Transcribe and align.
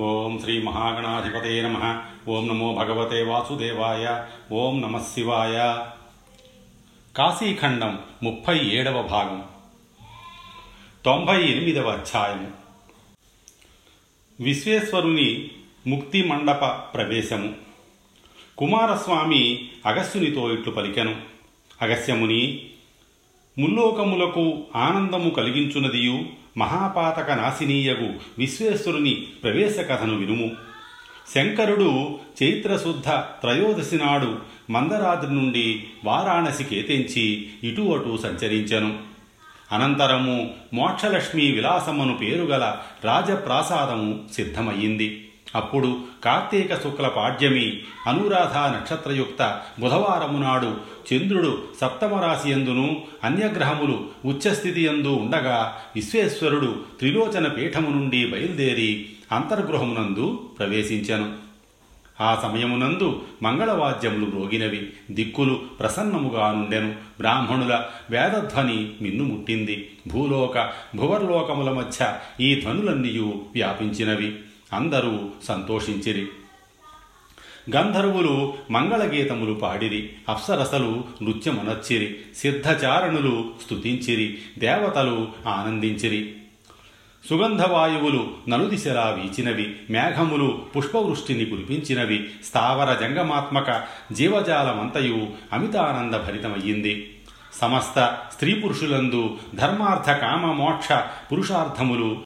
ఓం 0.00 0.38
శ్రీ 0.38 0.62
మహాగణాధిపతే 0.62 1.62
నమ. 1.62 2.02
ఓం 2.28 2.48
నమో 2.48 2.74
భగవతే 2.74 3.22
వాసుదేవాయ. 3.22 4.24
ఓం 4.52 4.80
నమ 4.80 4.98
శివాయ. 4.98 5.84
కాశీఖండం 7.16 7.98
ముప్పై 8.22 8.66
ఏడవ 8.66 9.02
భాగం. 9.02 9.44
తొంభై 11.04 11.42
ఎనిమిదవ 11.42 11.90
అధ్యాయం 11.90 12.52
విశ్వేశ్వరుని 14.40 15.50
ముక్తి 15.86 16.24
మండప 16.24 16.66
ప్రవేశము. 16.94 17.54
కుమారస్వామి 18.58 19.68
అగస్యునితో 19.86 20.52
ఇట్లు 20.52 20.72
పలికెను. 20.72 21.16
అగస్యముని 21.82 22.70
ముల్లోకములకు 23.58 24.62
ఆనందము 24.76 25.30
కలిగించునదియు. 25.30 26.39
మహాపాతక 26.56 27.30
నాశినీయగు 27.30 28.12
విశ్వేశ్వరుని 28.38 29.26
ప్రవేశ 29.42 29.78
కథను 29.78 30.16
వినుము. 30.16 30.50
శంకరుడు 31.34 32.18
చైత్రశుద్ధ 32.42 33.08
త్రయోదశి 33.08 33.96
నాడు 33.96 34.38
మందరాద్రి 34.70 35.34
నుండి 35.34 35.84
వారాణసి 36.04 36.64
కేతించి 36.64 37.50
ఇటు 37.64 37.80
అటు 37.80 38.18
సంచరించెను. 38.22 38.98
అనంతరము 39.72 40.50
మోక్షలక్ష్మి 40.74 41.52
విలాసమ్మను 41.52 42.16
పేరుగల 42.16 42.76
రాజప్రాసాదము 43.04 44.20
సిద్ధమయ్యింది. 44.32 45.29
అప్పుడు 45.54 46.00
కార్తీక 46.24 46.74
శుక్ల 46.74 47.08
పాడ్యమి 47.08 47.80
అనురాధ 48.06 48.58
నక్షత్రయుక్త 48.58 49.60
బుధవారము 49.80 50.38
నాడు 50.38 50.76
చంద్రుడు 51.14 51.62
సప్తమరాశి 51.80 52.50
ఎందును 52.50 53.02
అన్యగ్రహములు 53.24 54.04
ఉచ్చస్థితి 54.24 54.82
ఎందు 54.82 55.08
ఉండగా 55.08 55.76
విశ్వేశ్వరుడు 55.96 56.76
త్రిలోచన 56.98 57.48
పీఠము 57.48 57.90
నుండి 57.90 58.26
బయలుదేరి 58.26 59.08
అంతర్గృహమునందు 59.32 60.50
ప్రవేశించెను. 60.58 61.34
ఆ 62.20 62.40
సమయమునందు 62.42 63.22
మంగళవాద్యములు 63.42 64.26
మ్రోగినవి. 64.26 64.90
దిక్కులు 65.10 65.54
ప్రసన్నముగా 65.80 66.52
నుండెను. 66.52 66.94
బ్రాహ్మణుల 67.18 67.82
వేదధ్వని 68.10 68.90
మిన్నుముట్టింది 69.00 69.90
భూలోక 70.08 70.70
భువర్లోకముల 70.96 71.70
మధ్య 71.70 72.18
ఈ 72.40 72.60
ధ్వనులన్నీయు 72.60 73.42
వ్యాపించినవి. 73.54 74.36
అందరూ 74.72 75.30
సంతోషించిరి. 75.48 76.28
గంధర్వులు 77.76 78.54
మంగళగీతములు 78.70 79.54
పాడిరి 79.54 80.12
అప్సరసలు 80.28 81.04
నృత్యమునర్చిరి 81.22 82.16
సిద్ధచారణులు 82.36 83.50
స్తుతించిరి 83.64 84.38
దేవతలు 84.58 85.28
ఆనందించిరి. 85.46 86.34
సుగంధవాయువులు 87.28 88.30
నలుదిశలా 88.48 89.10
వీచినవి 89.10 89.76
మేఘములు 89.90 90.62
పుష్పవృష్టిని 90.76 91.44
కురిపించినవి 91.44 92.30
స్థావర 92.44 92.94
జంగమాత్మక 92.94 93.82
జీవజాలమంతయు 94.12 95.28
అమితానంద 95.52 96.14
భరితమయ్యింది 96.14 97.18
సమస్త 97.60 98.18
స్త్రీ 98.32 98.54
పురుషులందు 98.54 99.38
ధర్మార్థ 99.54 100.10
కామ 100.10 100.52
మోక్ష 100.52 100.88
పురుషార్థములు 101.32 102.22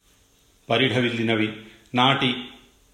పరిఢవిల్లినవి. 0.71 1.53
నాటి 1.95 2.35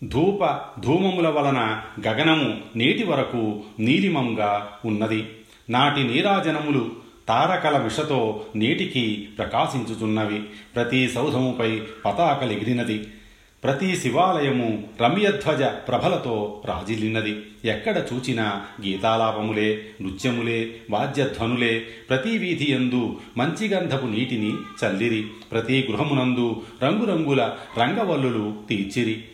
ధూప 0.04 0.58
ధూమముల 0.80 1.28
వలన 1.28 1.82
గగనము 2.06 2.58
నేటి 2.76 3.04
వరకు 3.04 3.60
నీలిమంగా 3.78 4.72
ఉన్నది. 4.84 5.28
నాటి 5.70 6.04
నీరాజనములు 6.04 6.90
తారకల 7.28 7.78
మిషతో 7.78 8.46
నేటికి 8.56 9.28
ప్రకాశించుచున్నవి. 9.38 10.42
ప్రతి 10.74 11.08
సౌధముపై 11.08 11.82
పతాకలెగిరినది. 12.04 13.06
ప్రతి 13.64 13.96
శివాలయము 13.96 14.82
రమ్యధ్వజ 15.02 15.62
ప్రభలతో 15.62 16.62
రాజిల్లినది. 16.64 17.42
ఎక్కడ 17.64 18.02
చూచినా 18.12 18.62
గీతాలాపములే 18.86 19.84
నృత్యములే 20.02 20.76
వాద్యధ్వనులే 20.90 21.86
ప్రతి 22.08 22.38
వీధి 22.38 22.72
యందు 22.72 23.16
మంచి 23.36 23.68
గంధపు 23.68 24.06
నీటిని 24.06 24.52
చల్లిరి. 24.84 25.26
ప్రతి 25.52 25.88
గృహమునందు 25.90 26.62
రంగురంగుల 26.82 27.50
రంగవల్లులు 27.78 28.54
తీర్చిరి. 28.68 29.24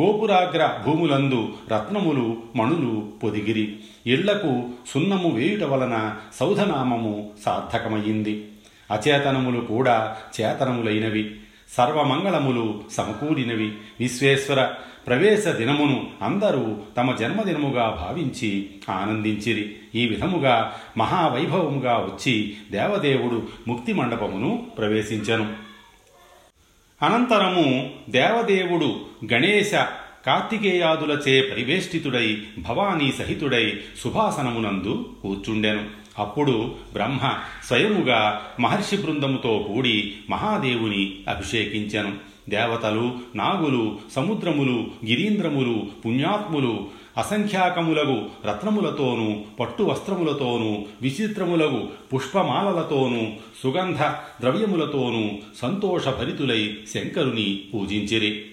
గోపురాగ్ర 0.00 0.78
భూములందు 0.86 1.52
రత్నములు 1.72 2.42
మణులు 2.56 3.12
పొదిగిరి. 3.22 3.76
ఇళ్ళకు 4.06 4.68
సున్నము 4.94 5.30
వేయుట 5.30 5.62
వలన 5.62 6.16
సౌధనామము 6.34 7.30
సార్థకమయ్యింది. 7.44 8.48
అచేతనములు 8.90 9.60
కూడా 9.60 10.16
చేతనములైనవి. 10.40 11.34
సర్వమంగళములు 11.76 12.82
సమకూడినవి 12.90 13.72
విశ్వేశ్వర 14.00 14.64
ప్రవేశ 15.06 15.48
దినమును 15.48 16.10
అందరూ 16.22 16.76
తమ 16.96 17.14
జన్మదినముగా 17.16 17.88
భావించి 17.90 18.70
ఆనందించిరి. 18.88 19.76
ఈ 19.94 20.06
విధముగా 20.06 20.74
మహావైభవముగా 20.98 21.96
వచ్చి 21.96 22.56
దేవదేవుడు 22.70 23.48
ముక్తి 23.68 23.92
మండపమును 23.92 24.66
ప్రవేశించెను. 24.78 25.52
అనంతరము 27.02 27.90
దేవదేవుడు 28.10 29.00
గణేశ 29.32 29.74
కార్తికేయాదులచే 30.26 31.40
పరివేష్టితుడై 31.40 32.42
భవానీ 32.58 33.12
సహితుడై 33.12 33.80
సుభాసనమునందు 33.98 35.12
కూర్చుండెను. 35.22 36.03
అప్పుడు 36.18 36.74
బ్రహ్మ 36.92 37.32
స్వయముగా 37.64 38.40
మహర్షి 38.60 38.96
బృందముతో 38.96 39.58
కూడి 39.58 40.14
మహాదేవుని 40.30 41.16
అభిషేకించెను. 41.28 42.34
దేవతలు 42.48 43.12
నాగులు 43.34 43.98
సముద్రములు 44.12 44.86
గిరీంద్రములు 45.06 45.86
పుణ్యాత్ములు 46.06 46.86
అసంఖ్యాకములగు 47.18 48.26
రత్నములతోనూ 48.46 49.44
పట్టు 49.60 49.82
వస్త్రములతోనూ 49.82 50.84
విచిత్రములగు 51.02 51.88
పుష్పమాలలతోనూ 52.14 53.22
సుగంధ 53.62 53.96
ద్రవ్యములతోనూ 54.40 55.30
సంతోషభరితులై 55.62 56.76
శంకరుని 56.94 57.60
పూజించిరి. 57.74 58.44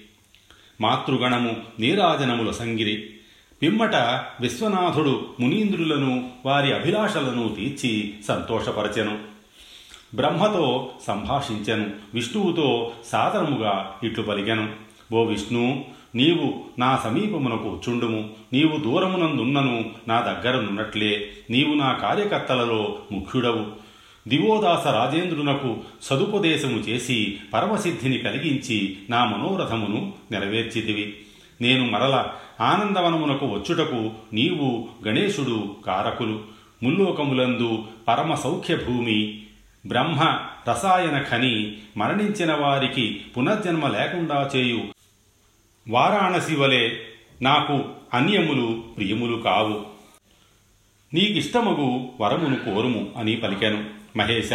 మాతృగణము 0.82 1.56
నీరాజనముల 1.80 2.52
సంగిరి. 2.52 3.10
పిమ్మట 3.62 3.96
విశ్వనాథుడు 4.42 5.26
మునీంద్రులను 5.40 6.30
వారి 6.46 6.74
అభిలాషలను 6.74 7.56
తీర్చి 7.56 8.14
సంతోషపరచెను. 8.28 9.20
బ్రహ్మతో 10.16 10.90
సంభాషించెను 11.08 11.90
విష్ణువుతో 12.14 12.92
సాదరముగా 13.06 13.96
ఇట్లు 14.04 14.24
పలికెను. 14.24 14.70
ఓ 15.14 15.24
విష్ణు 15.24 15.86
నీవు 16.16 16.64
నా 16.80 17.02
సమీపమునకు 17.04 17.82
చుండుము 17.90 18.30
నీవు 18.54 18.78
దూరమునందున్నను 18.78 19.92
నా 20.08 20.22
దగ్గరనున్నట్లే. 20.22 21.28
నీవు 21.50 21.74
నా 21.74 21.94
కార్యకర్తలలో 21.94 23.00
ముఖ్యుడవు. 23.12 23.66
దివోదాస 24.28 24.88
రాజేంద్రునకు 24.88 25.78
సదుపదేశము 26.02 26.78
చేసి 26.78 27.38
పరమసిద్ధిని 27.54 28.18
కలిగించి 28.18 28.98
నా 29.10 29.26
మనోరథమును 29.26 30.14
నెరవేర్చితివి. 30.32 31.16
నేను 31.62 31.90
మరల 31.90 32.28
ఆనందవనమునకు 32.62 33.46
వచ్చుటకు 33.46 34.12
నీవు 34.34 34.90
గణేశుడు 35.08 35.76
కారకులు. 35.86 36.40
ముల్లోకములందు 36.84 37.84
పరమ 38.08 38.36
సౌఖ్య 38.36 38.76
భూమి 38.76 39.44
బ్రహ్మ 39.88 40.40
రసాయన 40.70 41.22
ఖని 41.22 41.78
మరణించిన 41.98 42.54
వారికి 42.54 43.22
పునర్జన్మ 43.38 43.88
లేకుండా 43.88 44.50
చేయు. 44.56 44.82
వారాణసి 45.90 46.56
వలె 46.56 46.90
నాకు 47.42 47.84
అన్యములు 48.14 48.84
ప్రియములు 48.98 49.38
కావు. 49.38 49.86
నీకిష్టమగు 51.14 52.10
వరమును 52.22 52.56
కోరుము 52.56 53.10
అని 53.18 53.36
పలికాను. 53.36 54.01
మహేశ 54.18 54.54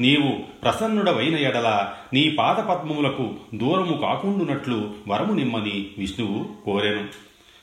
నీవు 0.00 0.30
ప్రసన్నుడవైన 0.62 1.36
ఎడల 1.36 1.92
నీ 2.12 2.30
పాదపద్మములకు 2.30 3.34
దూరము 3.54 3.96
కాకుండునట్లు 4.02 4.90
వరము 5.08 5.32
నిమ్మని 5.32 5.86
విష్ణువు 5.98 6.46
కోరెను. 6.64 7.04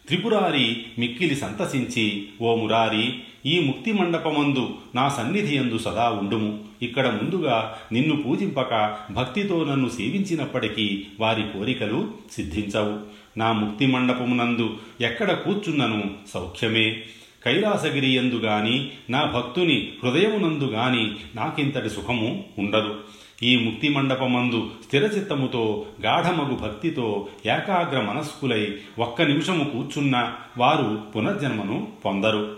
త్రిపురారి 0.07 0.85
మిక్కిలి 0.99 1.35
సంతసించి 1.35 2.27
ఓ 2.41 2.55
మురారి 2.55 3.19
ఈ 3.45 3.59
ముక్తి 3.59 3.91
మండపమందు 3.91 4.69
నా 4.95 5.09
సన్నిధి 5.09 5.57
యందు 5.57 5.77
సదా 5.77 6.09
ఉండుము. 6.09 6.59
ఇక్కడ 6.81 7.07
ముందుగా 7.07 7.77
నిన్ను 7.91 8.15
పూజింపక 8.15 8.97
భక్తితో 9.11 9.63
నన్ను 9.63 9.89
సేవించినప్పటికీ 9.89 11.03
వారి 11.19 11.43
కోరికలు 11.43 12.11
సిద్ధించవు. 12.31 12.99
నా 13.37 13.51
ముక్తి 13.51 13.85
మండపమునందు 13.85 14.77
ఎక్కడ 15.01 15.31
కూర్చున్నను 15.31 16.11
సౌఖ్యమే. 16.33 17.03
కైలాసగిరి 17.45 18.09
ఎందు 18.09 18.35
గాని 18.35 18.91
నా 19.09 19.25
భక్తుని 19.25 19.91
హృదయమునందు 20.03 20.63
గాని 20.63 21.15
నాకింతటి 21.35 21.89
సుఖము 21.89 22.43
ఉండదు. 22.59 22.99
ఈ 23.43 23.57
ముక్తి 23.57 23.89
మండపమందు 23.89 24.71
స్థిరచిత్తముతో 24.85 25.85
గాఢమగు 26.01 26.55
భక్తితో 26.55 27.27
ఏకాగ్ర 27.45 28.01
మనస్కులై 28.01 28.77
ఒక్క 28.99 29.21
నిమిషము 29.21 29.63
కూర్చున్న 29.63 30.33
వారు 30.57 31.03
పునర్జన్మను 31.15 31.87
పొందరు. 32.05 32.57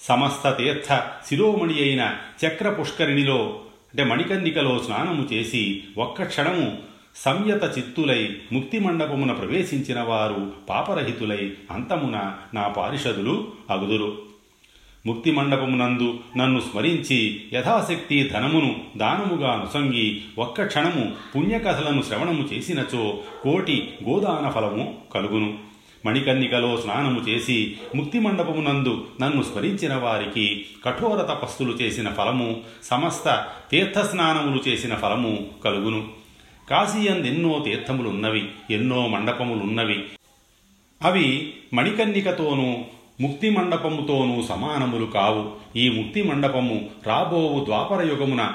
సమస్త 0.00 0.50
తీర్థ 0.50 1.02
శిరోమణి 1.26 1.74
అయిన 1.74 2.16
చక్ర 2.46 2.70
పుష్కరిణిలో 2.70 3.60
అంటే 3.90 4.04
మణికర్ణికలో 4.04 4.78
స్నానము 4.78 5.28
చేసి 5.32 5.84
ఒక్క 5.98 6.22
క్షణము 6.22 6.78
సంయత 7.24 7.78
చిత్తులై 7.78 8.36
ముక్తి 8.52 8.78
మండపమున 8.78 9.32
ప్రవేశించిన 9.32 10.00
వారు 10.00 10.52
పాపరహితులై 10.68 11.52
అంతమున 11.70 12.32
నా 12.54 12.68
పారిషదులు 12.68 13.48
అగుదురు. 13.70 14.18
ముక్తి 15.06 15.30
మండపమునందు 15.30 16.18
నన్ను 16.36 16.60
స్మరించి 16.60 17.40
యథాశక్తి 17.52 18.30
ధనమును 18.34 18.76
దానముగా 18.96 19.56
నుసంగి 19.56 20.22
ఒక్క 20.38 20.64
క్షణము 20.64 21.12
పుణ్యకథలను 21.36 22.02
శ్రవణము 22.02 22.48
చేసినచో 22.52 23.18
కోటి 23.42 23.94
గోదాన 24.08 24.48
ఫలము 24.48 24.94
కలుగును. 25.14 25.58
మణికన్నికలో 26.06 26.76
స్నానము 26.76 27.20
చేసి 27.20 27.76
ముక్తి 27.96 28.20
మండపమునందు 28.20 29.06
నన్ను 29.20 29.42
స్మరించిన 29.42 29.94
వారికి 29.94 30.66
కఠోర 30.84 31.22
తపస్సులు 31.22 31.72
చేసిన 31.72 32.08
ఫలము 32.08 32.60
సమస్త 32.82 33.46
తీర్థస్నానములు 33.70 34.68
చేసిన 34.68 34.94
ఫలము 34.94 35.46
కలుగును. 35.64 36.25
కాశీయందెన్నో 36.70 37.62
తీర్థములున్నవి 37.64 38.48
ఎన్నో 38.70 39.06
మండపములున్నవి. 39.06 40.04
అవి 41.02 41.54
మణికన్నికతోనూ 41.74 42.76
ముక్తి 43.20 43.50
మండపముతోనూ 43.50 44.42
సమానములు 44.42 45.06
కావు. 45.06 45.52
ఈ 45.76 45.88
ముక్తి 45.88 46.22
మండపము 46.22 46.90
రాబోవు 47.06 47.64
ద్వాపర 47.64 48.02
యుగమున 48.02 48.52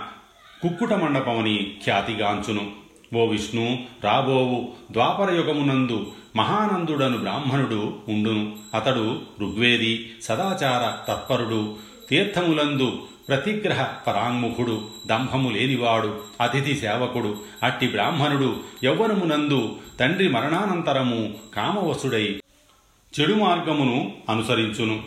కుక్కుట 0.64 0.94
మండపమని 0.94 1.74
ఖ్యాతిగాంచును. 1.84 2.72
ఓ 3.16 3.26
విష్ణు 3.26 3.78
రాబోవు 4.04 4.70
ద్వాపర 4.92 5.32
యుగమునందు 5.32 6.12
మహానందుడను 6.36 7.18
బ్రాహ్మణుడు 7.18 7.96
ఉండును. 8.10 8.56
అతడు 8.76 9.20
ఋగ్వేది 9.42 10.12
సదాచార 10.22 11.12
తత్పరుడు 11.12 11.76
తీర్థములందు 12.10 13.00
ప్రతిగ్రహ 13.28 13.84
పరాంగ్ముఖుడు 13.84 14.90
దంభము 15.08 15.50
లేనివాడు 15.50 16.22
అతిథి 16.42 16.76
సేవకుడు 16.76 17.40
అట్టి 17.64 17.88
బ్రాహ్మణుడు 17.88 18.60
యౌవనమునందు 18.84 19.76
తండ్రి 20.00 20.30
మరణానంతరము 20.30 21.34
కామవసుడై 21.56 22.40
చెడు 23.20 23.34
మార్గమును 23.34 24.14
అనుసరించును. 24.30 25.04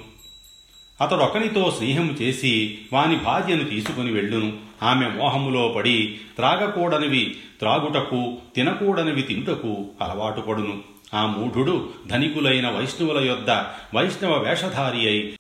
అతడొకనితో 1.00 1.75
స్నేహము 1.78 2.12
చేసి 2.12 2.78
వాని 2.93 3.16
భార్యను 3.16 3.64
తీసుకుని 3.64 4.12
వెళ్ళును. 4.12 4.58
ఆమె 4.82 5.08
మోహములో 5.08 5.69
పడి 5.69 6.19
త్రాగకూడనివి 6.37 7.37
త్రాగుటకు 7.58 8.37
తినకూడనివి 8.56 9.22
తినుటకు 9.22 9.87
అలవాటు 10.02 10.40
పడును. 10.40 10.82
ఆ 11.14 11.26
మూఢుడు 11.26 11.90
ధనికులైన 12.06 12.70
వైష్ణవుల 12.70 13.25
యొద్ద 13.25 13.50
వైష్ణవ 13.94 14.38
వేషధారి 14.38 15.08
అయి 15.08 15.38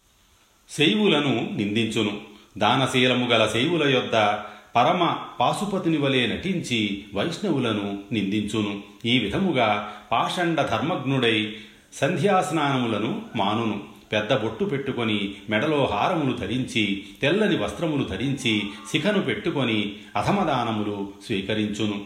శైవులను 0.70 1.50
నిందించును. 1.56 2.33
దానశీలము 2.58 3.26
గల 3.26 3.46
శైవుల 3.46 3.88
యొద్ద 3.88 4.38
పరమ 4.76 5.16
పాశుపతిని 5.40 5.96
వలె 5.96 6.26
నటించి 6.26 7.04
వైష్ణవులను 7.14 7.98
నిందించును. 8.12 8.82
ఈ 9.04 9.18
విధముగా 9.18 9.92
పాషండ 10.12 10.62
ధర్మజ్ఞుడై 10.62 11.52
సంధ్యాస్నానములను 11.92 13.22
మానును. 13.36 13.80
పెద్ద 14.12 14.32
బొట్టు 14.32 14.64
పెట్టుకొని 14.64 15.34
మెడలో 15.50 15.88
హారములు 15.92 16.36
ధరించి 16.36 17.04
తెల్లని 17.22 17.56
వస్త్రములు 17.56 18.04
ధరించి 18.04 18.62
శిఖను 18.92 19.22
పెట్టుకొని 19.22 19.92
అధమదానములు 20.16 21.12
స్వీకరించును. 21.26 22.04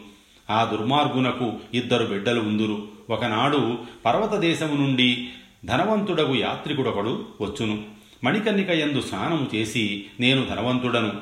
ఆ 0.50 0.64
దుర్మార్గునకు 0.64 1.52
ఇద్దరు 1.74 2.06
బిడ్డలు 2.06 2.40
ఉందురు. 2.40 2.88
ఒకనాడు 3.10 3.78
పర్వతదేశము 4.06 4.74
నుండి 4.74 5.28
ధనవంతుడగు 5.64 6.34
యాత్రికుడొకడు 6.34 7.24
వచ్చును. 7.40 7.97
మణికర్ణిక 8.24 8.70
యందు 8.70 9.00
స్నానము 9.00 9.46
చేసి 9.54 10.04
నేను 10.20 10.46
ధనవంతుడను 10.46 11.12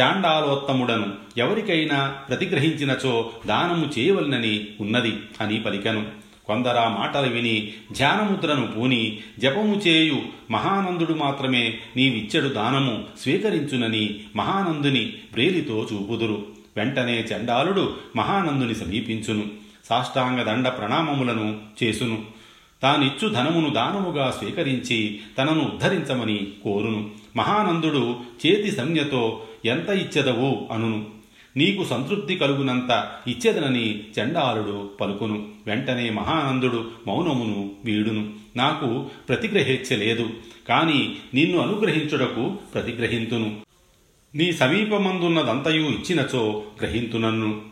చాండాలోత్తముడను. 0.00 1.06
ఎవరికైనా 1.36 2.08
ప్రతిగ్రహించినచో 2.28 3.30
దానము 3.46 3.90
చేయవలనని 3.98 4.68
ఉన్నది 4.80 5.16
అని 5.40 5.60
పలికను. 5.60 6.06
కొందరా 6.46 6.88
మాటలు 6.88 7.32
విని 7.32 7.72
ధ్యానముద్రను 7.92 8.66
పూని 8.66 9.18
జపము 9.38 9.74
చేయు 9.74 10.22
మహానందుడు 10.50 11.12
మాత్రమే 11.12 11.78
నీవిచ్చడు 11.96 12.48
దానము 12.48 13.04
స్వీకరించునని 13.20 14.20
మహానందుని 14.36 15.04
ప్రేలితో 15.06 15.88
చూపుదురు. 15.92 16.46
వెంటనే 16.76 17.20
చండాలుడు 17.20 17.94
మహానందుని 18.16 18.74
సమీపించును. 18.74 19.44
సాష్టాంగ 19.88 20.42
దండ 20.42 20.68
ప్రణామములను 20.68 21.60
చేసును. 21.82 22.37
తానిచ్చు 22.82 23.28
ధనమును 23.28 23.70
దానముగా 23.70 24.30
స్వీకరించి 24.30 25.20
తనను 25.38 25.60
ఉద్ధరించమని 25.60 26.52
కోరును. 26.64 27.10
మహానందుడు 27.36 28.16
చేతి 28.46 28.70
సంజ్ఞతో 28.70 29.42
ఎంత 29.64 29.88
ఇచ్చెదవు 29.88 30.68
అనును. 30.72 31.06
నీకు 31.56 31.84
సంతృప్తి 31.84 32.36
కలుగునంత 32.36 33.12
ఇచ్చేదనని 33.26 34.02
చండాలుడు 34.02 34.90
పలుకును. 35.00 35.48
వెంటనే 35.66 36.10
మహానందుడు 36.10 36.90
మౌనమును 37.06 37.70
వీడును. 37.84 38.32
నాకు 38.56 39.06
ప్రతిగ్రహించ 39.28 39.96
లేదు 39.96 40.30
కాని 40.68 41.16
నిన్ను 41.34 41.58
అనుగ్రహించుటకు 41.58 42.56
ప్రతిగ్రహింతును. 42.74 43.56
నీ 44.34 44.52
సమీపమందున్నదంతయు 44.52 45.80
ఇచ్చినచో 45.80 46.62
గ్రహింతునన్ను. 46.80 47.67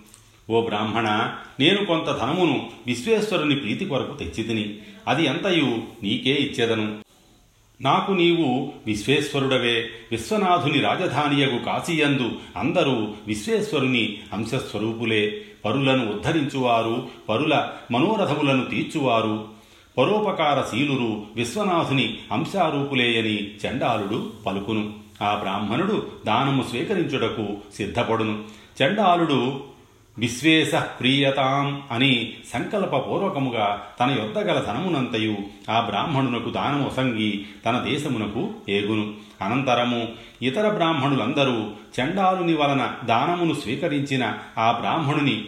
ఓ 0.51 0.65
బ్రాహ్మణ 0.65 1.33
నేను 1.61 1.85
కొంత 1.85 2.07
ధనమును 2.07 2.71
విశ్వేశ్వరుని 2.87 3.57
ప్రీతి 3.57 3.85
కొరకు 3.85 4.15
తెచ్చితిని. 4.15 4.75
అది 5.09 5.25
ఎంతయు? 5.25 5.83
నీకే 6.03 6.31
ఇచ్చేదను. 6.31 6.99
నాకు 7.81 8.13
నీవు 8.13 8.73
విశ్వేశ్వరుడవే. 8.87 9.89
విశ్వనాథుని 10.11 10.81
రాజధానియగు 10.81 11.59
కాశీయందు 11.59 12.33
అందరూ 12.57 13.15
విశ్వేశ్వరుని 13.27 14.19
అంశస్వరూపులే 14.33 15.45
పరులను 15.65 16.13
ఉద్ధరించువారు 16.13 17.09
పరుల 17.29 17.69
మనోరథములను 17.91 18.65
తీర్చువారు. 18.65 19.45
పరోపకారశీలురు 19.99 21.23
విశ్వనాథుని 21.37 22.19
అంశారూపులేయని 22.33 23.55
చండాలుడు 23.55 24.33
పలుకును. 24.47 24.95
ఆ 25.23 25.35
బ్రాహ్మణుడు 25.35 26.07
దానము 26.27 26.63
స్వీకరించుటకు 26.63 27.57
సిద్ధపడును. 27.75 28.45
చండాలుడు 28.83 29.76
విశ్వేశ 30.19 30.75
ప్రియతాం 30.75 31.83
అని 31.91 32.35
సంకల్పపూర్వకముగా 32.53 33.83
తన 34.01 34.11
యొద్ద 34.11 34.39
గల 34.39 34.61
ధనమునంతయు 34.61 35.37
ఆ 35.71 35.81
బ్రాహ్మణునకు 35.81 36.51
దానమొసంగి 36.51 37.47
తన 37.67 37.85
దేశమునకు 37.89 38.51
ఏగును. 38.69 39.15
అనంతరము 39.43 40.09
ఇతర 40.43 40.69
బ్రాహ్మణులందరూ 40.69 41.71
చండాలుని 42.01 42.55
వలన 42.55 42.95
దానమును 43.05 43.55
స్వీకరించిన 43.55 44.39
ఆ 44.59 44.73
బ్రాహ్మణుని 44.73 45.45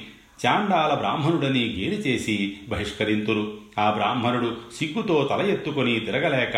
చాండాల 0.47 0.94
బ్రాహ్మణుడని 0.94 1.61
గేలి 1.61 1.97
చేసి 1.97 2.56
బహిష్కరింతురు. 2.69 3.53
ఆ 3.79 3.91
బ్రాహ్మణుడు 3.91 4.56
సిగ్గుతో 4.79 5.28
తల 5.31 5.47
ఎత్తుకొని 5.47 6.00
తిరగలేక 6.00 6.57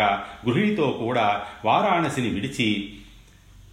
గృహిణితో 0.49 0.99
కూడా 1.05 1.41
వారాణసిని 1.65 2.29
విడిచి 2.29 2.93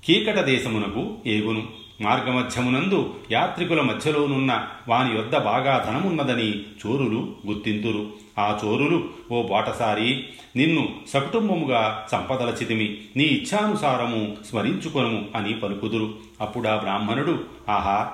కీకట 0.05 0.39
దేశమునకు 0.39 1.19
ఏగును. 1.27 1.78
మార్గమధ్యమునందు 2.01 3.15
యాత్రికుల 3.31 3.81
మధ్యలోనున్న 3.81 4.67
వాని 4.89 5.17
యొద్ద 5.17 5.37
బాగా 5.37 5.85
ధనమున్నదని 5.89 6.61
చోరులు 6.61 7.37
గుర్తింతురు. 7.47 8.11
ఆ 8.39 8.59
చోరులు 8.65 9.09
ఓ 9.33 9.43
బాటసారి 9.43 10.25
నిన్ను 10.57 10.89
సకుటుంబముగా 11.09 12.07
సంపదలచితిమి 12.13 12.99
నీ 13.17 13.25
ఇచ్ఛానుసారము 13.25 14.37
స్మరించుకొనుము 14.51 15.29
అని 15.37 15.55
పలుకుదురు. 15.55 16.15
అప్పుడా 16.41 16.77
బ్రాహ్మణుడు 16.77 17.45
ఆహా 17.69 18.11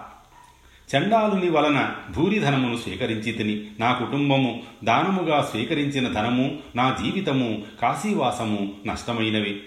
చండాలుని 0.97 1.51
వలన 1.51 1.91
భూరిధనమును 2.17 2.77
స్వీకరించి 2.77 3.33
తిని 3.33 3.65
నా 3.81 3.93
కుటుంబము 3.93 4.63
దానముగా 4.85 5.43
స్వీకరించిన 5.43 6.13
ధనము 6.13 6.59
నా 6.77 6.97
జీవితము 7.03 7.63
కాశీవాసము 7.83 8.73
నష్టమైనవి. 8.87 9.61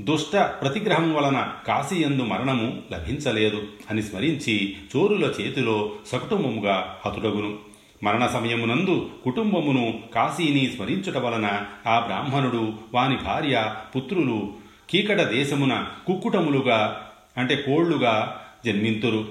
దుష్ట 0.00 0.36
ప్రతిగ్రహం 0.36 1.14
వలన 1.14 1.52
కాశీయందు 1.66 2.22
మరణము 2.22 2.82
లభించలేదు 2.92 3.62
అని 3.90 4.02
స్మరించి 4.02 4.76
చోరుల 4.96 5.24
చేతిలో 5.40 5.92
సకుటుంబముగా 6.06 6.98
హతుడగును. 7.06 7.58
మరణ 8.02 8.26
సమయమునందు 8.26 9.10
కుటుంబమును 9.24 10.00
కాశీని 10.14 10.72
స్మరించుట 10.76 11.16
వలన 11.16 11.62
ఆ 11.86 11.98
బ్రాహ్మణుడు 11.98 12.72
వాని 12.94 13.16
భార్య 13.16 13.74
పుత్రులు 13.96 14.52
కీకట 14.90 15.20
దేశమున 15.20 15.86
కుక్కుటములుగా 16.06 17.06
అంటే 17.36 17.56
కోళ్ళుగా 17.56 18.40
జన్మింతురు. 18.66 19.24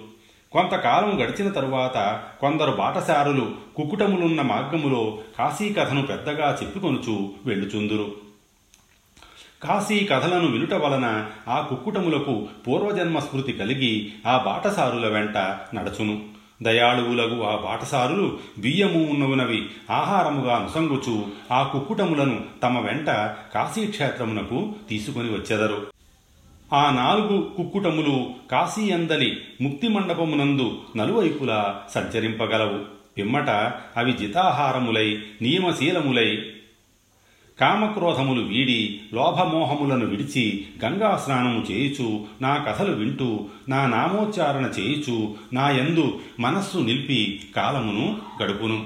కొంతకాలం 0.51 1.23
గడిచిన 1.23 1.49
తరువాత 1.49 2.23
కొందరు 2.41 2.71
బాటసారులు 2.71 3.51
కుక్కుటములున్న 3.75 4.41
మార్గములో 4.41 5.17
కాశీ 5.39 5.73
కథను 5.73 6.01
పెద్దగా 6.01 6.57
చెప్పుకొనుచు 6.63 7.33
వెళ్ళుచుందురు. 7.45 8.26
కాశీ 9.63 9.99
కథలను 9.99 10.47
వినుట 10.47 10.73
వలన 10.73 11.25
ఆ 11.47 11.61
కుక్కుటములకు 11.61 12.47
పూర్వజన్మ 12.67 13.19
స్మృతి 13.19 13.51
కలిగి 13.51 14.11
ఆ 14.27 14.37
బాటసారుల 14.37 15.07
వెంట 15.07 15.37
నడచును. 15.75 16.21
దయాళువులగు 16.63 17.43
ఆ 17.43 17.55
బాటసారులు 17.55 18.39
బియ్యము 18.57 19.07
ఉన్నవునవి 19.09 19.65
ఆహారముగా 19.91 20.59
నుసంగుచు 20.59 21.25
ఆ 21.51 21.63
కుక్కుటములను 21.63 22.41
తమ 22.63 22.79
వెంట 22.79 23.05
కాశీక్షేత్రమునకు 23.53 24.73
తీసుకుని 24.89 25.29
వచ్చెదరు. 25.29 25.87
ఆ 26.73 26.91
నాలుగు 26.91 27.51
కుక్కుటములు 27.57 28.29
కాశీ 28.51 28.91
అందలి 28.91 29.37
ముక్తి 29.61 29.87
మండపమునందు 29.87 30.77
నలువైపులా 30.95 31.81
సంచరింపగలవు. 31.95 32.79
పిమ్మట 33.17 33.49
అవి 33.97 34.13
జితాహారములై 34.13 35.21
నియమశీలములై 35.41 36.45
కామక్రోధములు 37.59 38.41
వీడి 38.41 39.01
లోభమోహములను 39.13 40.05
విడిచి 40.05 40.65
గంగా 40.85 41.17
స్నానము 41.17 41.65
చేయుచు 41.71 42.25
నా 42.41 42.57
కథలు 42.57 42.95
వింటూ 42.95 43.47
నా 43.69 43.85
నామోచ్చారణ 43.85 44.65
చేయుచు 44.79 45.35
నా 45.53 45.69
యందు 45.69 46.19
మనస్సు 46.39 46.77
నిలిపి 46.77 47.41
కాలమును 47.55 48.21
గడుపును. 48.43 48.85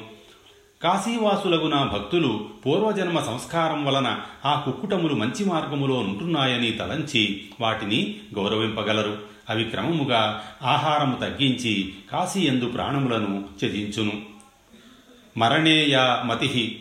కాశీవాసులగు 0.84 1.68
నా 1.68 1.84
భక్తులు 1.84 2.46
పూర్వజన్మ 2.66 3.20
సంస్కారం 3.20 3.86
వలన 3.86 4.20
ఆ 4.46 4.60
కుక్కుటములు 4.60 5.16
మంచి 5.16 5.46
మార్గములో 5.46 5.96
ఉంటున్నాయని 5.96 6.72
తలంచి 6.72 7.44
వాటిని 7.60 8.16
గౌరవింపగలరు. 8.36 9.18
అవి 9.50 9.64
క్రమముగా 9.64 10.44
ఆహారము 10.64 11.16
తగ్గించి 11.16 11.94
కాశీయందు 12.12 12.66
ప్రాణములను 12.66 13.44
త్యజించును. 13.60 14.12
మరణేయ 15.38 16.18
మతి 16.26 16.81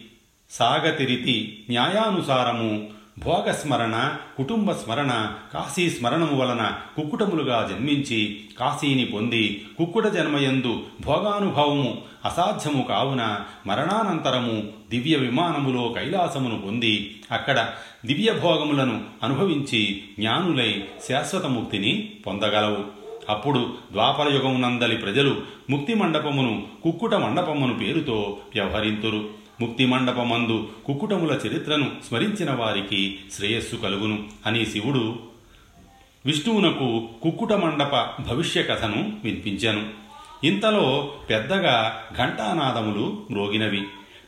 సాగతిరితి 0.51 1.65
న్యాయానుసారము 1.71 2.89
భోగస్మరణ 3.25 4.13
కుటుంబ 4.39 4.73
స్మరణ 4.73 5.33
కాశీ 5.55 5.91
స్మరణము 5.91 6.37
వలన 6.37 6.73
కుక్కుటములుగా 6.97 7.69
జన్మించి 7.71 8.41
కాశీని 8.61 9.05
పొంది 9.05 9.67
కుక్కుట 9.79 10.07
జన్మయందు 10.07 10.83
భోగానుభవము 11.07 11.99
అసాధ్యము 12.25 12.83
కావున 12.83 13.41
మరణానంతరము 13.67 14.63
దివ్య 14.91 15.17
విమానములో 15.17 15.89
కైలాసమును 15.89 16.61
పొంది 16.61 17.21
అక్కడ 17.33 17.69
దివ్య 18.07 18.33
భోగములను 18.33 19.01
అనుభవించి 19.23 20.03
జ్ఞానులై 20.19 20.85
శాశ్వత 21.09 21.47
ముక్తిని 21.47 22.11
పొందగలవు. 22.27 22.85
అప్పుడు 23.29 23.75
ద్వాపరయుగమునందలి 23.93 24.97
ప్రజలు 24.97 25.43
ముక్తి 25.71 25.95
మండపమును 25.95 26.67
కుక్కుట 26.83 27.15
మండపమును 27.15 27.79
పేరుతో 27.79 28.39
వ్యవహరింతురు. 28.55 29.40
ముక్తి 29.61 29.87
మండపమందు 29.87 30.69
కుక్కుటముల 30.85 31.39
చరిత్రను 31.47 31.91
స్మరించిన 32.09 32.51
వారికి 32.51 33.19
శ్రేయస్సు 33.33 33.77
కలుగును 33.77 34.25
అని 34.47 34.67
శివుడు 34.67 35.19
విష్ణువునకు 36.27 37.09
కుక్కుట 37.23 37.53
మండప 37.53 38.11
భవిష్య 38.21 38.63
కథను 38.63 39.13
వినిపించాను. 39.25 39.89
ఇంతలో 40.45 41.15
పెద్దగా 41.31 42.03
ఘంటానాదములు 42.19 43.23
మ్రోగినవి. 43.31 43.83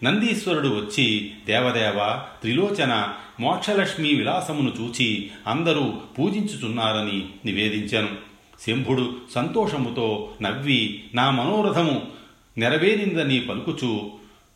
నందీశ్వరుడు 0.04 0.68
వచ్చి 0.68 1.32
దేవదేవ 1.46 2.20
త్రిలోచన 2.40 3.08
మోక్షలక్ష్మి 3.40 4.14
విలాసమును 4.14 4.72
చూచి 4.80 5.30
అందరూ 5.46 5.92
పూజించుచున్నారని 6.18 7.28
నివేదించాను. 7.44 8.08
శంభుడు 8.66 9.16
సంతోషముతో 9.34 10.30
నవ్వి 10.42 11.04
నా 11.14 11.30
మనోరథము 11.30 12.02
నెరవేరిందని 12.58 13.40
పలుకుచూ 13.40 14.10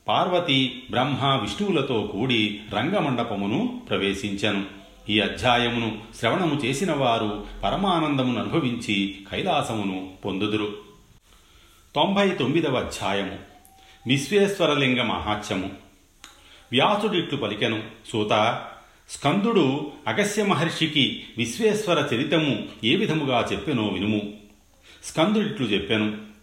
పార్వతి 0.09 0.83
బ్రహ్మ 0.91 1.27
విష్ణువులతో 1.27 2.01
కూడి 2.01 2.61
రంగమండపమును 2.73 3.83
ప్రవేశించను. 3.89 4.65
ఈ 5.09 5.21
అధ్యాయమును 5.21 5.99
శ్రవణము 6.19 6.55
చేసిన 6.65 6.93
వారు 6.93 7.47
పరమానందమును 7.65 8.41
అనుభవించి 8.41 9.15
కైలాసమును 9.31 10.13
పొందుదురు. 10.25 10.77
తొంభై 11.95 12.31
తొమ్మిదవ 12.31 12.77
అధ్యాయము. 12.79 13.39
విశ్వేశ్వరలింగ 14.07 15.03
మహాత్యము. 15.03 15.71
వ్యాసుడిట్లు 16.73 17.39
పలికెను 17.39 17.83
సూత 18.13 18.63
స్కందుడు 19.11 19.93
అగస్య 20.07 20.45
మహర్షికి 20.45 21.25
విశ్వేశ్వర 21.39 22.09
చరితము 22.15 22.65
ఏ 22.85 22.97
విధముగా 22.97 23.49
చెప్పెనో 23.53 23.87
వినుము 23.87 24.23
స్కందుడిట్లు 25.05 25.67
చెప్పెను 25.67 26.36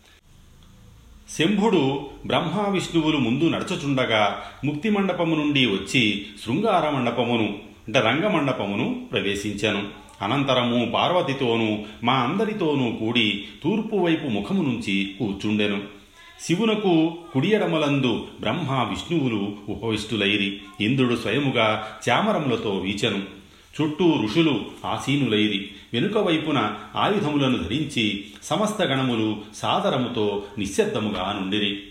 శంభుడు 1.29 2.07
బ్రహ్మ 2.25 2.69
విష్ణువులు 2.69 3.17
ముందు 3.17 3.43
నడుచుచుండగా 3.43 4.41
ముక్తి 4.65 4.89
మండపము 4.89 5.35
నుండి 5.35 5.65
వచ్చి 5.65 6.25
శృంగార 6.45 6.89
మండపమును 6.89 7.57
అంటే 7.87 7.99
రంగమండపమును 7.99 9.05
ప్రవేశించాను. 9.11 9.83
అనంతరము 10.21 10.91
పార్వతితోనూ 10.93 11.77
మా 12.03 12.13
అందరితోనూ 12.13 12.91
కూడి 12.91 13.43
తూర్పు 13.63 13.95
వైపు 13.95 14.27
ముఖము 14.27 14.63
నుంచి 14.63 15.15
కూర్చుండెను. 15.19 15.81
శివునకు 16.41 17.17
కుడియడమలందు 17.33 18.27
బ్రహ్మ 18.39 18.71
విష్ణువులు 18.71 19.55
ఉపవిష్టులైరి. 19.69 20.61
ఇంద్రుడు 20.81 21.15
స్వయముగా 21.15 21.87
చామరములతో 22.09 22.69
వీచెను. 22.69 23.42
చుట్టూ 23.81 24.19
ఋషులు 24.23 24.65
ఆసీనులైరి. 24.85 25.71
వెనుక 25.93 26.17
వైపున 26.17 26.75
ఆయుధములను 26.95 27.57
ధరించి 27.57 28.25
సమస్త 28.43 28.81
గణములు 28.81 29.41
సాదరముతో 29.55 30.43
నిశ్శబ్దముగా 30.57 31.37
నుండిరి. 31.41 31.81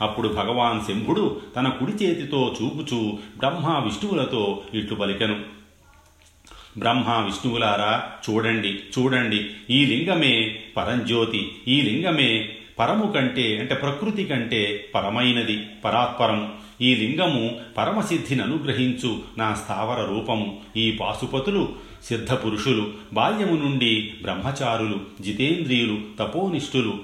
అప్పుడు 0.00 0.28
భగవాన్ 0.28 0.80
శంభుడు 0.88 1.40
తన 1.56 1.68
కుడి 1.68 2.04
చేతితో 2.04 2.56
చూపుచూ 2.62 3.18
బ్రహ్మ 3.38 3.78
విష్ణువులతో 3.84 4.62
ఇట్లు 4.74 4.96
పలికెను. 4.96 5.40
బ్రహ్మ 6.78 7.10
విష్ణువులారా 7.24 8.02
చూడండి 8.30 8.68
చూడండి 8.68 9.50
ఈ 9.70 9.84
లింగమే 9.84 10.58
పరంజ్యోతి 10.76 11.52
ఈ 11.68 11.80
లింగమే 11.80 12.56
పరము 12.78 13.12
కంటే 13.12 13.58
అంటే 13.58 13.74
ప్రకృతి 13.74 14.24
కంటే 14.24 14.88
పరమైనది 14.94 15.66
పరాత్పరము. 15.84 16.50
ఈ 16.80 16.94
లింగము 16.94 17.50
పరమసిద్ధిని 17.78 18.42
అనుగ్రహించు 18.42 19.22
నా 19.38 19.54
స్థావర 19.54 20.04
రూపము. 20.04 20.60
ఈ 20.76 20.90
పాశుపతులు 20.90 21.68
సిద్ధపురుషులు 22.04 22.90
బాల్యము 23.12 23.56
నుండి 23.56 24.14
బ్రహ్మచారులు 24.22 25.00
జితేంద్రియులు 25.20 25.98
తపోనిష్ఠులు. 26.20 26.94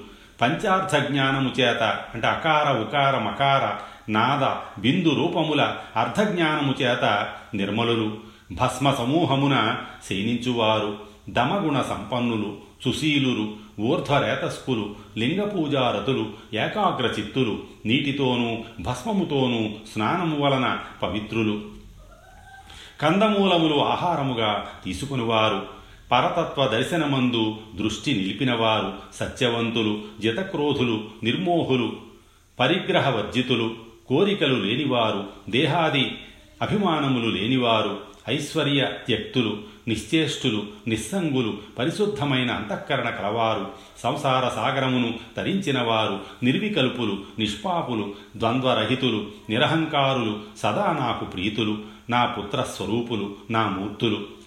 పంచార్థ 0.41 1.07
జ్ఞానము 1.07 1.51
చేత 1.59 1.99
అంటే 2.13 2.27
అకార 2.27 2.81
ఉకార 2.81 3.17
మకార 3.17 3.83
నాద 4.11 4.43
బిందు 4.81 5.09
రూపముల 5.09 5.75
అర్ధజ్ఞానము 5.95 6.73
చేత 6.81 7.29
నిర్మలులు. 7.53 8.17
భస్మ 8.51 8.91
సమూహమున 8.91 9.75
శయనించువారు 10.09 10.97
దమగుణ 11.29 11.81
సంపన్నులు 11.81 12.57
సుశీలురు 12.85 13.53
ఊర్ధ్వరేతస్కులు 13.79 14.95
లింగపూజారతులు 15.17 16.25
ఏకాగ్రచిత్తులు 16.53 17.59
నీటితోనూ 17.85 18.57
భస్మముతోనూ 18.79 19.69
స్నానము 19.93 20.39
వలన 20.39 20.79
పవిత్రులు. 21.01 21.61
కందమూలములు 23.01 23.75
ఆహారముగా 23.75 24.67
తీసుకునివారు. 24.85 25.79
పరతత్వ 26.11 26.67
దర్శనమందు 26.67 27.57
దృష్టి 27.75 28.13
నిలిపినవారు 28.13 28.93
సత్యవంతులు 29.15 30.01
జితక్రోధులు 30.21 31.03
నిర్మోహులు 31.23 31.93
పరిగ్రహవర్జితులు 32.59 33.75
కోరికలు 34.07 34.55
లేనివారు 34.55 35.23
దేహాది 35.49 36.11
అభిమానములు 36.61 37.29
లేనివారు 37.29 37.99
ఐశ్వర్య 38.29 38.91
త్యక్తులు 39.05 39.57
నిశ్చేష్టులు 39.89 40.63
నిస్సంగులు 40.87 41.57
పరిశుద్ధమైన 41.79 42.51
అంతఃకరణ 42.51 43.09
కలవారు. 43.09 43.67
సంసార 44.03 44.49
సాగరమును 44.49 45.13
తరించినవారు. 45.37 46.19
నిర్వికల్పులు 46.43 47.19
నిష్పాపులు 47.39 48.13
ద్వంద్వరహితులు 48.37 49.27
నిరహంకారులు 49.49 50.39
సదా 50.57 50.97
నాకు 50.99 51.25
ప్రీతులు 51.25 51.77
నా 52.09 52.25
పుత్రస్వరూపులు 52.25 53.35
నా 53.51 53.67
మూర్తులు. 53.67 54.39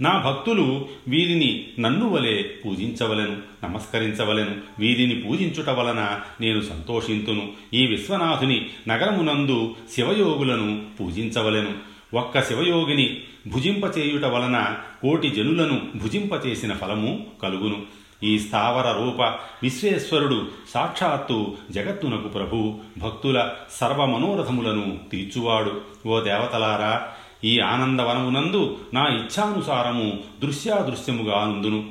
నా 0.00 0.18
భక్తులు 0.18 0.88
వీరిని 1.08 1.68
నన్ను 1.80 2.08
వలె 2.08 2.42
పూజించవలెను 2.42 3.36
నమస్కరించవలెను. 3.64 4.54
వీరిని 4.78 5.14
పూజించుట 5.14 5.68
వలన 5.70 6.20
నేను 6.40 6.60
సంతోషింతును. 6.60 7.52
ఈ 7.74 7.86
విశ్వనాథుని 7.86 8.66
నగరమునందు 8.88 9.76
శివయోగులను 9.94 10.86
పూజించవలెను. 11.00 11.95
ఒక్క 12.14 12.42
శివయోగిని 12.42 13.20
భుజింపచేయుట 13.46 14.24
వలన 14.24 14.76
కోటి 15.02 15.28
జనులను 15.28 15.80
భుజింపచేసిన 15.96 16.72
ఫలము 16.72 17.26
కలుగును. 17.42 17.82
ఈ 18.22 18.38
స్థావర 18.38 18.92
రూప 18.92 19.20
విశ్వేశ్వరుడు 19.62 20.48
సాక్షాత్తు 20.74 21.54
జగత్తునకు 21.70 22.28
ప్రభు. 22.28 22.74
భక్తుల 22.98 23.50
సర్వమనోరథములను 23.70 24.98
తీర్చువాడు. 25.12 25.80
ఓ 26.08 26.20
దేవతలారా 26.20 27.08
ఈ 27.44 27.60
ఆనందవనమునందు 27.60 28.76
నా 28.94 29.06
ఇచ్ఛానుసారము 29.06 30.18
దృశ్యాదృశ్యముగా 30.42 31.44
నుందును 31.44 31.90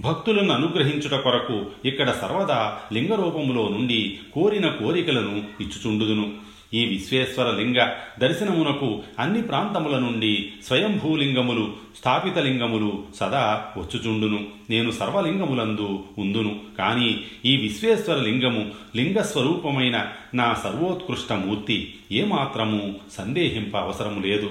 భక్తులను 0.00 0.54
అనుగ్రహించుట 0.54 1.20
కొరకు 1.20 1.66
ఇక్కడ 1.84 2.10
సర్వదా 2.10 2.78
లింగరూపములో 2.92 3.68
నుండి 3.68 4.18
కోరిన 4.34 4.68
కోరికలను 4.68 5.44
ఇచ్చుచుండుదును. 5.60 6.49
ఈ 6.74 6.84
విశ్వేశ్వర 6.84 7.50
లింగ 7.50 7.92
దర్శనమునకు 8.18 9.02
అన్ని 9.18 9.42
ప్రాంతముల 9.42 9.98
నుండి 9.98 10.52
స్వయంభూలింగములు 10.66 11.74
స్థాపిత 11.98 12.38
లింగములు 12.38 13.04
సదా 13.16 13.66
వచ్చుచుండును. 13.76 14.46
నేను 14.70 14.90
సర్వలింగములందు 14.90 16.04
ఉందును. 16.18 16.60
కాని 16.78 17.20
ఈ 17.44 17.56
విశ్వేశ్వర 17.56 18.16
లింగము 18.16 18.70
లింగస్వరూపమైన 18.96 20.08
నా 20.34 20.54
సర్వోత్కృష్ట 20.54 21.32
మూర్తి 21.32 21.94
ఏమాత్రము 22.12 22.94
సందేహింప 23.12 23.76
అవసరము 23.76 24.20
లేదు. 24.20 24.50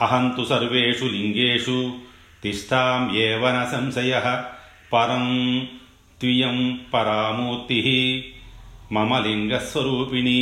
అహంతు 0.00 0.44
సర్వేషు 0.44 1.04
లింగేషు 1.04 1.92
తిష్టాం 2.42 3.16
ఏవ 3.16 3.68
సంశయ 3.72 4.42
పరం 4.92 5.68
త్వియం 6.20 6.80
పరామూర్తి 6.94 8.30
మమ 8.94 9.18
లింగస్వరూపిణి 9.18 10.40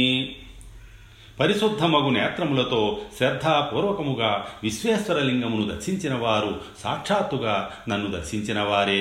పరిశుద్ధమగు 1.40 2.11
నేత్రములతో 2.11 3.00
శ్రద్ధాపూర్వకముగా 3.16 4.47
విశ్వేశ్వరలింగమును 4.62 5.64
దర్శించిన 5.68 6.14
వారు 6.14 6.61
సాక్షాత్తుగా 6.82 7.71
నన్ను 7.88 8.11
దర్శించిన 8.11 8.61
వారే. 8.61 9.00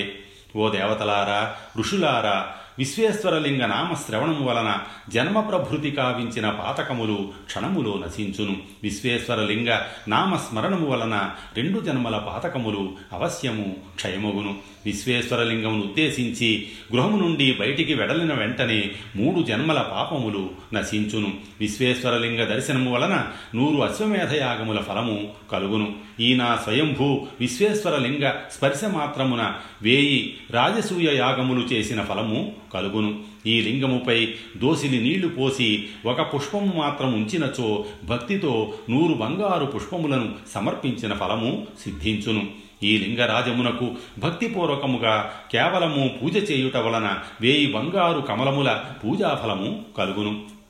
ఓ 0.55 0.70
దేవతలారా 0.70 1.55
ఋషులారా 1.77 2.38
విశ్వేశ్వరలింగ 2.79 3.65
నామ 3.65 3.93
శ్రవణము 3.93 4.45
వలన 4.45 4.77
జన్మ 5.09 5.39
ప్రభృతి 5.39 5.91
కావించిన 5.91 6.49
పాతకములు 6.49 7.29
క్షణములో 7.45 8.01
నశించును. 8.05 8.57
విశ్వేశ్వరలింగ 8.83 9.79
నామ 10.07 10.37
స్మరణము 10.37 10.87
వలన 10.87 11.31
రెండు 11.57 11.79
జన్మల 11.79 12.17
పాతకములు 12.17 12.93
అవశ్యము 13.13 13.75
క్షయమగును. 13.95 14.55
విశ్వేశ్వరలింగమును 14.85 15.83
ఉద్దేశించి 15.83 16.67
గృహము 16.93 17.17
నుండి 17.17 17.57
బయటికి 17.59 17.93
వెడలిన 17.93 18.33
వెంటనే 18.33 18.91
మూడు 19.15 19.43
జన్మల 19.43 19.81
పాపములు 19.81 20.49
నశించును. 20.73 21.33
విశ్వేశ్వరలింగ 21.59 22.43
దర్శనము 22.43 22.93
వలన 22.93 23.27
నూరు 23.55 23.81
అశ్వమేధయాగముల 23.81 24.77
ఫలము 24.77 25.27
కలుగును. 25.51 25.93
ఈ 26.21 26.33
నా 26.33 26.59
స్వయంభూ 26.63 27.27
విశ్వేశ్వరలింగ 27.39 28.25
స్పర్శ 28.51 28.81
మాత్రమున 28.85 29.43
వేయి 29.81 30.37
రాజసూయ 30.51 31.15
యాగములు 31.15 31.61
చేసిన 31.61 32.01
ఫలము 32.01 32.51
కలుగును. 32.73 33.11
ఈ 33.45 33.61
లింగముపై 33.61 34.19
దోసిలి 34.57 34.99
నీళ్ళు 35.01 35.27
పోసి 35.27 35.69
ఒక 36.05 36.21
పుష్పము 36.35 36.73
మాత్రం 36.75 37.13
ఉంచినచో 37.13 37.85
భక్తితో 38.03 38.73
నూరు 38.89 39.13
బంగారు 39.13 39.65
పుష్పములను 39.65 40.29
సమర్పించిన 40.53 41.13
ఫలము 41.13 41.67
సిద్ధించును. 41.83 42.43
ఈ 42.83 42.97
లింగరాజమునకు 42.97 43.91
భక్తిపూర్వకముగా 44.19 45.31
కేవలము 45.51 46.03
పూజ 46.23 46.51
చేయుట 46.51 46.77
వలన 46.77 47.17
వేయి 47.41 47.67
బంగారు 47.73 48.21
కమలముల 48.21 48.79
పూజాఫలము 49.03 49.81
కలుగును. 49.97 50.61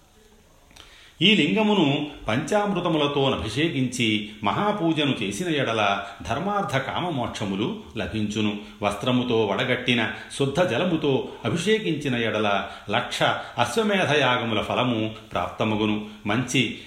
ఈ 1.21 1.35
లింగమును 1.35 2.07
పంచామృతములతో 2.27 3.31
అభిషేకించి 3.31 4.29
మహాపూజను 4.43 5.15
చేసిన 5.23 5.55
ఎడల 5.55 6.03
ధర్మార్థ 6.29 6.77
కామమోక్షములు 6.77 7.79
లభించును. 7.97 8.57
వస్త్రముతో 8.81 9.45
వడగట్టిన 9.45 10.11
శుద్ధ 10.39 10.61
జలముతో 10.61 11.29
అభిషేకించిన 11.45 12.15
ఎడల 12.15 12.67
లక్ష 12.89 13.23
అశ్వమేధయాగముల 13.57 14.61
ఫలము 14.61 15.11
ప్రాప్తమగును. 15.31 16.05
మంచి 16.25 16.77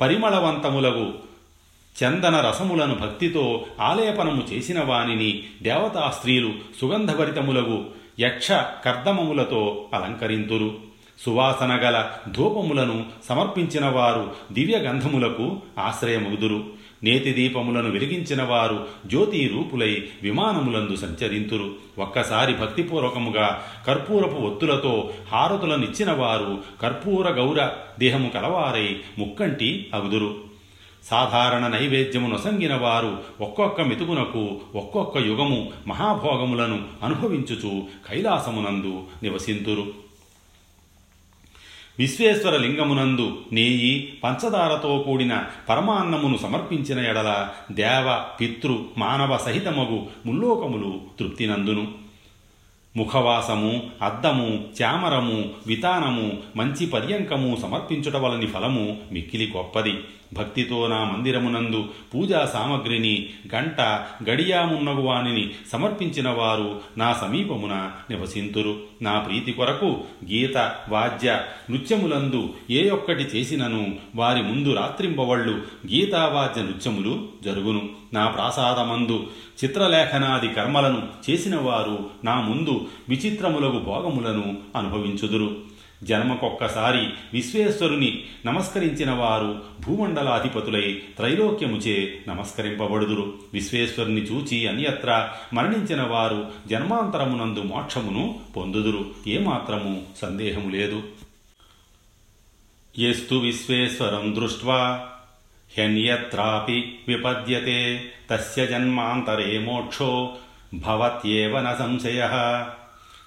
పరిమళవంతములగు 0.00 1.14
చందన 2.04 2.40
రసములను 2.40 2.94
భక్తితో 2.94 3.66
ఆలేపనము 3.80 4.42
చేసిన 4.52 4.84
వానిని 4.84 5.42
దేవతా 5.62 6.10
స్త్రీలు 6.16 6.52
సుగంధభరితములగు 6.80 7.84
యక్ష 8.20 8.48
కర్దమములతో 8.84 9.88
అలంకరింతురు. 9.94 10.87
సువాసన 11.18 11.76
గల 11.76 12.10
ధూపములను 12.30 13.04
సమర్పించిన 13.28 13.86
వారు 13.86 14.30
దివ్యగంధములకు 14.52 15.60
ఆశ్రయముగుదురు. 15.78 16.64
నేతి 17.02 17.32
దీపములను 17.32 17.90
వెలిగించిన 17.90 18.42
వారు 18.42 18.86
జ్యోతి 19.06 19.50
రూపులై 19.54 20.04
విమానములందు 20.22 20.96
సంచరింతురు. 20.96 21.74
ఒక్కసారి 21.98 22.54
భక్తిపూర్వకముగా 22.54 23.62
కర్పూరపు 23.86 24.36
ఒత్తులతో 24.36 25.10
హారతులనిచ్చిన 25.32 26.12
వారు 26.12 26.58
కర్పూర 26.82 27.30
గౌర 27.30 27.68
దేహము 27.98 28.28
కలవారై 28.28 28.96
ముక్కంటి 29.18 29.90
అగుదురు. 29.94 30.36
సాధారణ 31.04 31.66
నైవేద్యము 31.66 32.28
నొసంగిన 32.28 32.74
వారు 32.74 33.18
ఒక్కొక్క 33.40 33.80
మెతుకునకు 33.80 34.60
ఒక్కొక్క 34.74 35.18
యుగము 35.18 35.70
మహాభోగములను 35.86 36.84
అనుభవించుచు 37.02 37.82
కైలాసమునందు 38.10 39.02
నివసింతురు. 39.22 40.07
విశ్వేశ్వర 41.98 42.56
లింగమునందు 42.56 43.38
నేయి 43.52 44.12
పంచదారతో 44.24 44.98
కూడిన 44.98 45.44
పరమాన్నమును 45.68 46.36
సమర్పించిన 46.36 46.98
ఎడల 47.06 47.48
దేవ 47.72 48.24
పితృ 48.40 48.74
మానవ 48.98 49.36
సహితమగు 49.36 50.06
ముల్లోకములు 50.26 51.00
తృప్తినందును. 51.20 51.88
ముఖవాసము 52.96 53.82
అద్దము 54.02 54.64
చామరము 54.82 55.44
వితానము 55.66 56.32
మంచి 56.56 56.86
పర్యంకము 56.86 57.56
సమర్పించుట 57.62 58.16
వలని 58.16 58.46
ఫలము 58.46 58.96
మిక్కిలి 59.12 59.52
గొప్పది. 59.56 59.94
భక్తితో 60.32 60.88
నా 60.88 61.04
మందిరమునందు 61.04 61.88
పూజా 62.14 62.44
సామగ్రిని 62.44 63.28
గంట 63.54 63.80
గడియామున్నగు 64.30 65.00
వానిని 65.00 65.50
సమర్పించిన 65.72 66.28
వారు 66.28 66.80
నా 66.96 67.12
సమీపమున 67.12 67.90
నివసింతురు. 68.10 68.76
నా 69.02 69.18
ప్రీతి 69.18 69.52
కొరకు 69.52 70.00
గీత 70.24 70.56
వాద్య 70.88 71.40
నృత్యములందు 71.70 72.54
ఏ 72.70 72.90
ఒక్కటి 72.90 73.22
చేసినను 73.22 73.96
వారి 74.16 74.42
ముందు 74.42 74.74
రాత్రింబవళ్ళు 74.74 75.52
గీతావాద్య 75.86 76.62
నృత్యములు 76.62 77.28
జరుగును. 77.44 77.88
నా 78.12 78.26
ప్రాసాదమందు 78.26 79.26
చిత్రలేఖనాది 79.64 80.48
కర్మలను 80.48 81.08
చేసిన 81.30 81.56
వారు 81.56 82.10
నా 82.24 82.40
ముందు 82.40 82.86
విచిత్రములగు 83.08 83.78
భోగములను 83.78 84.58
అనుభవించుదురు. 84.76 85.77
జన్మకొక్కసారి 86.02 87.08
విశ్వేశ్వరుని 87.32 88.24
నమస్కరించిన 88.46 89.10
వారు 89.10 89.62
భూమండలాధిపతులై 89.86 91.02
త్రైలోక్యముచే 91.16 92.20
నమస్కరింపబడుదురు. 92.28 93.34
విశ్వేశ్వరుని 93.54 94.20
చూచి 94.20 94.66
అన్యత్ర 94.66 95.28
మరణించిన 95.54 96.02
వారు 96.02 96.50
జన్మాంతరమునందు 96.66 97.60
మోక్షమును 97.60 98.40
పొందుదురు. 98.56 99.06
ఏమాత్రము 99.26 100.02
సందేహము 100.22 100.70
లేదు. 100.70 101.02
ఎస్తు 102.98 103.34
విశ్వేశ్వరం 103.34 104.36
దృష్ట్వా 104.40 105.06
హ్యన్యత్రాపి 105.76 106.98
విపద్యతే. 107.08 108.04
తస్య 108.30 108.66
జన్మాంతరే 108.66 109.58
మోక్షో 109.58 110.32
భవత్యేవ 110.74 111.60
న 111.60 111.76
సంశయ. 111.78 112.28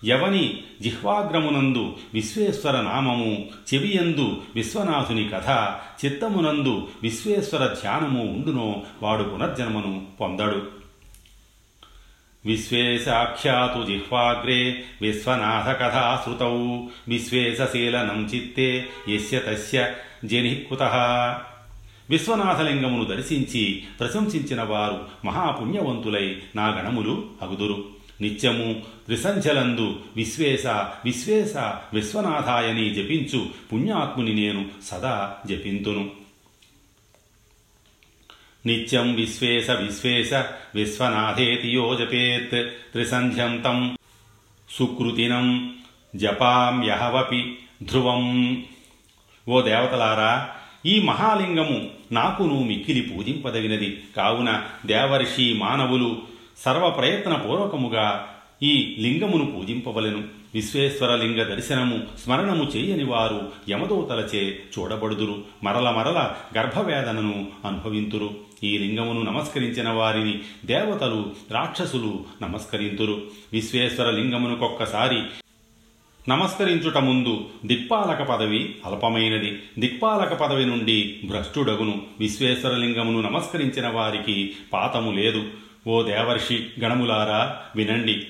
ఎవని 0.03 0.63
జిహ్వాగ్రమునందు 0.81 1.95
విశ్వేశ్వర 2.13 2.81
నామము 2.81 3.45
చెవియందు 3.73 4.41
విశ్వనాథుని 4.55 5.29
కథ 5.33 5.75
చిత్తమునందు 6.05 6.87
విశ్వేశ్వర 7.03 7.65
ధ్యానము 7.65 8.23
ఉండునో 8.23 8.83
వాడు 9.01 9.23
పునర్జన్మను 9.23 10.05
పొందడు. 10.21 10.67
విశ్వేశాఖ్యాతు 12.45 13.87
జిహ్వాగ్రే 13.87 14.83
విశ్వనాథ 15.01 15.69
కథా 15.69 16.21
శ్రుతౌ 16.23 16.85
విశ్వేశశీలనం 17.07 18.25
చిత్తే 18.25 18.87
యస్య 19.09 19.39
తస్య 19.39 19.93
జనికుత 20.25 20.83
విశ్వనాథలింగమును 22.09 23.03
దర్శించి 23.03 23.83
ప్రశంసించిన 23.99 24.63
వారు 24.63 25.01
మహాపుణ్యవంతులై 25.25 26.35
నా 26.55 26.69
గణములు 26.69 27.25
అగుదురు. 27.41 28.00
నిత్యము 28.21 28.73
త్రిసంధ్యలందు 29.05 29.99
విశ్వేశ 30.15 30.67
విశ్వేశ 31.05 31.57
విశ్వనాథాయని 31.93 32.89
జపించు 32.93 33.49
పుణ్యాత్ముని 33.73 34.33
నేను 34.33 34.65
సదా 34.83 35.35
జపింతును. 35.45 36.11
నిత్యం 38.65 39.15
విశ్వేశ 39.15 39.71
విశ్వేశ 39.71 40.33
విశ్వనాథేతి 40.75 41.69
యో 41.69 41.95
జపేత్ 41.95 42.69
త్రిసంధ్యం 42.91 43.61
తం 43.61 43.97
సుకృతినం 44.69 45.75
జపామ్యహవపి 46.15 47.57
ధ్రువం. 47.83 48.23
ఓ 49.49 49.61
దేవతలారా 49.61 50.49
ఈ 50.85 50.99
మహాలింగము 50.99 51.89
నాకును 52.11 52.63
మిక్కిలి 52.63 53.01
పూజింపదగినది. 53.01 54.03
కావున 54.17 54.63
దేవర్షి 54.85 55.53
మానవులు 55.53 56.21
సర్వ 56.57 56.89
ప్రయత్నపూర్వకముగా 56.89 58.27
ఈ 58.63 58.95
లింగమును 58.99 59.45
పూజింపవలెను. 59.45 60.23
విశ్వేశ్వర 60.53 61.15
లింగ 61.15 61.43
దర్శనము 61.43 61.99
స్మరణము 62.23 62.63
చేయని 62.63 63.03
వారు 63.03 63.51
యమదూతలచే 63.69 64.59
చూడబడుదురు. 64.79 65.43
మరల 65.63 65.89
మరల 65.89 66.31
గర్భవేదనను 66.57 67.47
అనుభవింతురు. 67.65 68.29
ఈ 68.63 68.77
లింగమును 68.77 69.21
నమస్కరించిన 69.21 69.89
వారిని 69.89 70.39
దేవతలు 70.65 71.31
రాక్షసులు 71.51 72.25
నమస్కరింతురు. 72.41 73.21
విశ్వేశ్వర 73.53 74.11
లింగమునకొక్కసారి 74.11 75.21
నమస్కరించుట 76.29 76.97
ముందు 76.97 77.45
దిక్పాలక 77.65 78.23
పదవి 78.23 78.75
అల్పమైనది. 78.85 79.61
దిక్పాలక 79.79 80.33
పదవి 80.33 80.65
నుండి 80.65 81.19
భ్రష్టుడగును. 81.23 82.01
విశ్వేశ్వరలింగమును 82.19 83.21
నమస్కరించిన 83.21 83.87
వారికి 83.87 84.53
పాతము 84.73 85.11
లేదు. 85.11 85.43
ఓ 85.87 86.03
దేవర్షి 86.03 86.69
గణములారా 86.81 87.61
వినండి. 87.75 88.27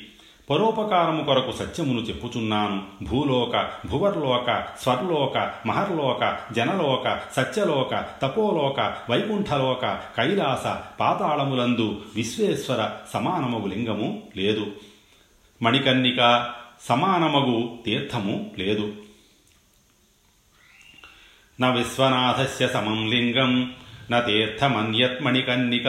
పరోపకారము 0.50 1.24
కొరకు 1.24 1.52
సత్యమును 1.52 2.00
చెప్పుచున్నాను. 2.00 2.84
భూలోక 3.04 3.70
భువర్లోక 3.88 4.64
స్వర్లోక 4.80 5.54
మహర్లోక 5.66 6.38
జనలోక 6.52 7.20
సత్యలోక 7.34 8.06
తపోలోక 8.22 8.80
వైకుంఠలోక 9.10 9.86
కైలాస 10.18 10.98
పాతాళములందు 11.00 12.02
విశ్వేశ్వర 12.16 12.90
సమానమగు 13.14 13.68
లింగము 13.68 14.24
లేదు. 14.38 14.72
మణికన్నిక 15.62 16.50
సమానమగు 16.82 17.80
తీర్థము 17.86 18.52
లేదు. 18.58 18.94
న 21.62 21.70
విశ్వనాథస్య 21.70 22.68
సమం 22.68 23.12
లింగం 23.12 23.74
న 24.12 24.20
తీర్థమన్యత్మణికన్నిక 24.20 25.88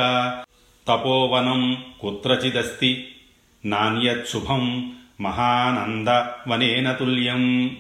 తపోవనం 0.89 1.85
కుత్రచిదస్తి 2.01 3.09
నాణ్యత్శుభం 3.65 4.93
మహానంద 5.21 6.09
వనేన 6.49 6.93
తుల్యం. 6.93 7.77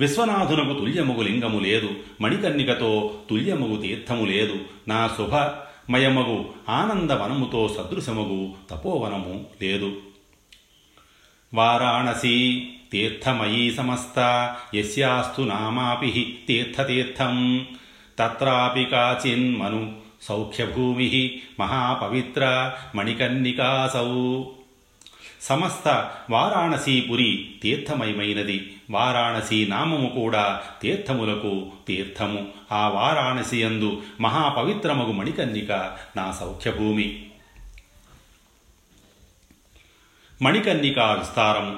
విశ్వనాథునకు 0.00 0.78
తుల్యముగు 0.78 1.22
లింగము 1.22 1.60
లేదు 1.60 1.90
మణికర్ణికతో 2.20 3.14
తుల్యముగు 3.30 3.76
తీర్థము 3.76 4.24
లేదు. 4.24 4.56
నా 4.88 5.10
శుభమయమగు 5.18 6.48
ఆనందవనముతో 6.68 7.68
సదృశముగు 7.68 8.54
తపోవనము 8.70 9.46
లేదు. 9.62 9.96
వారాణసీ 11.54 12.68
తీర్థమయీ 12.92 13.70
సమస్త 13.70 14.18
యస్యాస్తు 14.74 15.42
నామాపి 15.42 16.38
తీర్థతీర్థం 16.48 17.66
తత్రాపి 18.18 18.84
కాచిన్మను 18.84 20.05
సౌఖ్యభూమి 20.28 21.42
మహాపవిత్ర 21.60 22.72
మణికన్నికాసౌ. 22.94 24.42
సమస్త 25.40 26.14
వారాణసీపురి 26.30 27.54
తీర్థమయమైనది. 27.62 28.76
వారాణసీ 28.90 29.66
నామము 29.66 30.08
కూడా 30.08 30.62
తీర్థములకు 30.82 31.70
తీర్థము. 31.88 32.46
ఆ 32.72 32.88
వారాణసి 32.88 33.62
యందు 33.62 34.02
మహాపవిత్రమగు 34.20 35.12
మణికన్నిక 35.12 35.72
నా 36.16 36.36
సౌఖ్యభూమి. 36.40 37.26
మణికన్నికా 40.42 41.12
విస్తారము. 41.12 41.76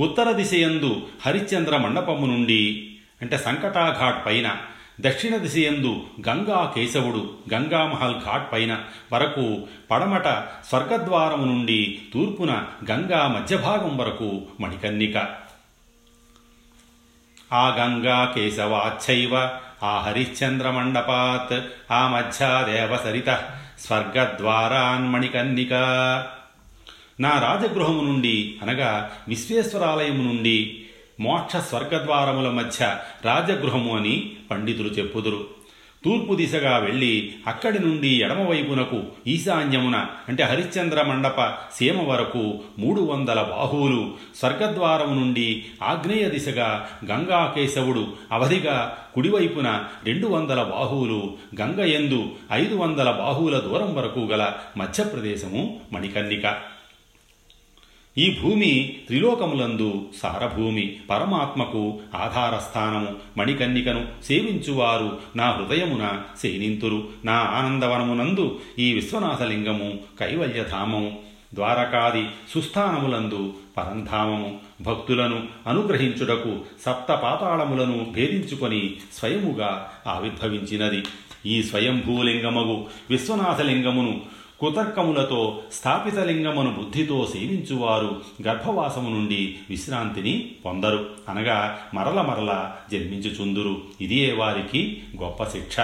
ఉత్తర 0.00 0.30
దిశయందు 0.30 1.08
హరిశ్చంద్ర 1.26 1.76
మండపము 1.76 2.26
నుండి 2.26 2.94
అంటే 3.22 3.38
సంకటాఘాట్ 3.38 4.26
పైన 4.26 4.56
దక్షిణ 4.98 5.36
దిశయందు 5.36 5.92
గంగా 6.28 6.72
కేశవుడు 6.74 7.22
గంగామహల్ 7.54 8.20
ఘాట్ 8.20 8.52
పైన 8.52 8.72
వరకు 9.12 9.44
పడమట 9.90 10.28
స్వర్గద్వారము 10.68 11.44
నుండి 11.44 11.80
తూర్పున 12.12 12.52
గంగా 12.90 13.28
మధ్యభాగం 13.28 13.96
వరకు 13.96 14.28
మణికన్నిక 14.60 15.16
ఆ 17.52 17.64
గంగా 17.78 18.32
కేశవాచ్చైవ 18.34 19.34
ఆ 19.82 19.98
హరిశ్చంద్ర 19.98 20.70
మండపాత్ 20.70 21.56
ఆ 21.90 22.08
మధ్యాదేవ 22.08 22.96
సరిత 22.96 23.30
స్వర్గద్వారాన్మణికన్నిక 23.78 25.72
నా 27.20 27.32
రాజగృహము 27.38 28.02
నుండి 28.04 28.58
అనగా 28.62 29.10
విశ్వేశ్వరాలయము 29.28 30.22
నుండి 30.22 30.56
మోక్ష 31.20 31.56
స్వర్గద్వారముల 31.56 32.48
మధ్య 32.48 32.96
రాజగృహము 33.24 33.96
అని 33.96 34.32
పండితులు 34.50 34.88
చెప్పుదురు. 34.88 35.62
తూర్పు 36.04 36.34
దిశగా 36.34 36.78
వెళ్ళి 36.78 37.32
అక్కడి 37.46 37.78
నుండి 37.78 38.08
ఎడమవైపునకు 38.08 39.02
ఈశాన్యమున 39.26 40.06
అంటే 40.28 40.42
హరిశ్చంద్ర 40.42 41.02
మండప 41.02 41.54
సీమ 41.74 42.10
వరకు 42.10 42.60
మూడు 42.78 43.00
వందల 43.00 43.42
బాహువులు 43.42 44.10
స్వర్గద్వారము 44.36 45.14
నుండి 45.14 45.64
ఆగ్నేయ 45.82 46.28
దిశగా 46.28 46.88
గంగాకేశవుడు 47.04 48.06
అవధిగా 48.32 48.98
కుడివైపున 49.14 49.84
రెండు 50.04 50.26
వందల 50.26 50.62
బాహువులు 50.62 51.34
గంగ 51.60 51.80
ఎందు 51.80 52.30
ఐదు 52.52 52.74
వందల 52.74 53.10
బాహువుల 53.10 53.58
దూరం 53.58 53.94
వరకు 53.94 54.20
గల 54.20 54.52
మధ్యప్రదేశము 54.76 55.80
మణికర్ణిక. 55.92 56.71
ఈ 58.18 58.38
భూమి 58.42 58.96
త్రిలోకములందు 59.06 60.06
సారభూమి 60.22 60.96
పరమాత్మకు 61.10 62.00
ఆధారస్థానము. 62.14 63.08
మణికన్నికను 63.38 64.06
సేవించువారు 64.24 65.18
నా 65.36 65.50
హృదయమున 65.50 66.22
సేనింతురు. 66.38 67.08
నా 67.24 67.32
ఆనందవనమునందు 67.32 68.60
ఈ 68.78 68.92
విశ్వనాథలింగము 68.92 69.98
కైవల్యధామము. 70.20 71.18
ద్వారకాది 71.54 72.26
సుస్థానములందు 72.54 73.52
పరంధామము. 73.76 74.58
భక్తులను 74.82 75.44
అనుగ్రహించుటకు 75.66 76.60
సప్త 76.86 77.12
పాతాళములను 77.12 78.06
భేదించుకొని 78.12 78.96
స్వయముగా 79.12 79.90
ఆవిర్భవించినది. 80.06 81.02
ఈ 81.46 81.62
స్వయంభూలింగమగు 81.62 82.86
విశ్వనాథలింగమును 83.10 84.41
కుతర్కములతో 84.62 85.62
స్థాపితలింగమును 85.72 86.72
బుద్ధితో 86.72 87.28
సేవించువారు 87.32 88.22
గర్భవాసము 88.42 89.08
నుండి 89.08 89.56
విశ్రాంతిని 89.70 90.50
పొందరు. 90.64 91.10
అనగా 91.28 91.78
మరల 91.94 92.20
మరల 92.20 92.72
జన్మించుచుందురు. 92.92 93.82
ఇదియే 94.00 94.34
వారికి 94.34 95.02
గొప్ప 95.22 95.44
శిక్ష. 95.44 95.80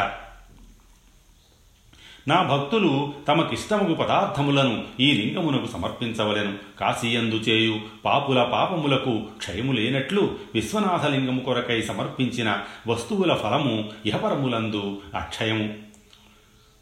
నా 2.28 2.42
భక్తులు 2.42 3.12
తమకిష్టముగు 3.28 3.94
పదార్థములను 3.94 4.84
ఈ 5.00 5.12
లింగమునకు 5.12 5.66
సమర్పించవలెను. 5.66 6.54
కాశీయందు 6.80 7.34
చేయు 7.34 7.80
పాపుల 8.04 8.42
పాపములకు 8.42 9.22
క్షయము 9.38 9.72
లేనట్లు 9.72 10.36
విశ్వనాథలింగము 10.54 11.40
కొరకై 11.40 11.82
సమర్పించిన 11.82 12.58
వస్తువుల 12.86 13.34
ఫలము 13.34 13.90
ఇహపరములందు 14.06 15.00
అక్షయము. 15.14 15.87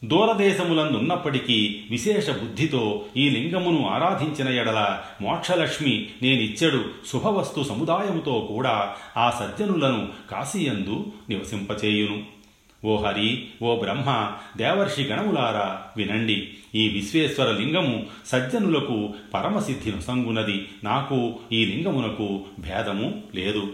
దూరదేశములందున్నప్పటికీ 0.05 1.83
విశేష 1.91 2.31
బుద్ధితో 2.31 3.05
ఈ 3.17 3.31
లింగమును 3.31 3.89
ఆరాధించిన 3.89 4.49
ఎడల 4.49 5.01
మోక్షలక్ష్మి 5.23 6.09
నేనిచ్చడు 6.23 6.85
శుభవస్తు 7.13 7.63
సముదాయముతో 7.63 8.49
కూడా 8.53 8.95
ఆ 9.17 9.31
సజ్జనులను 9.31 10.09
కాశీయందు 10.31 11.07
నివసింపచేయును. 11.29 12.23
ఓ 12.85 12.97
హరి 12.97 13.47
ఓ 13.63 13.77
బ్రహ్మ 13.77 14.33
దేవర్షి 14.57 15.03
గణములారా 15.03 15.83
వినండి. 15.97 16.49
ఈ 16.75 16.89
విశ్వేశ్వర 16.89 17.53
లింగము 17.53 18.07
సజ్జనులకు 18.27 19.15
పరమసిద్ధి 19.35 19.91
నొసంగునది 19.91 20.69
నాకు 20.85 21.39
ఈ 21.53 21.65
లింగమునకు 21.65 22.41
భేదము 22.59 23.23
లేదు. 23.35 23.69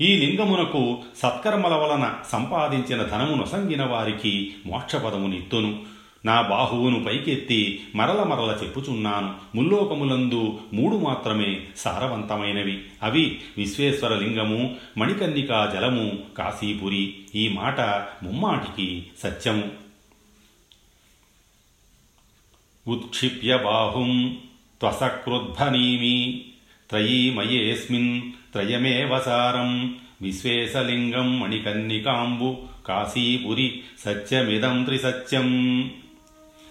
ఈ 0.00 0.16
లింగమునకు 0.16 0.98
సత్కర్మల 1.16 1.74
వలన 1.74 2.14
సంపాదించిన 2.32 3.02
ధనము 3.02 3.34
నొసంగిన 3.34 3.84
వారికి 3.84 4.54
మోక్షపదమునిత్తును. 4.66 5.82
నా 6.24 6.42
బాహువును 6.42 7.04
పైకెత్తి 7.04 7.84
మరల 7.94 8.22
మరల 8.22 8.58
చెప్పుచున్నాను. 8.62 9.34
ముల్లోకములందు 9.56 10.60
మూడు 10.72 10.96
మాత్రమే 10.96 11.66
సారవంతమైనవి. 11.76 12.82
అవి 13.02 13.40
విశ్వేశ్వర 13.58 14.18
లింగము 14.18 14.76
మణికన్నికా 14.98 15.70
జలము 15.74 16.18
కాశీపురి. 16.38 17.14
ఈ 17.34 17.48
మాట 17.48 17.80
ముమ్మాటికి 18.22 19.06
సత్యము. 19.22 19.68
ఉత్క్షిప్య 22.88 23.58
బాహుం 23.58 24.38
త్వసక్రుద్భనీమి 24.80 26.44
త్రయీమయేస్మిన్ 26.90 28.32
త్రయమేవ 28.52 29.18
సారం? 29.18 29.96
విశ్వేశలింగం 30.22 31.40
మణికన్నికాంబు 31.40 32.56
కాశీపురి 32.86 33.80
సత్యమిదం 33.98 34.84
త్రిసత్యం. 34.84 35.90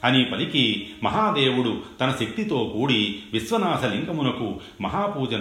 అని 0.04 0.26
పలికి 0.26 0.88
మహాదేవుడు 1.04 1.82
తన 2.02 2.15
శక్తితో 2.20 2.72
కూడి 2.74 3.20
విశ్వనాథ 3.34 3.86
లింగమునకు 3.86 4.60
మహాపూజ 4.82 5.34